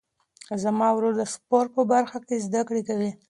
[0.63, 3.11] زما ورور د سپورټ په برخه کې زده کړې کوي.